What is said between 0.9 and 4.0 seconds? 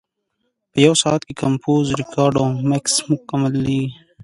ساعت کې کمپوز، ریکارډ او مکس مکملېږي.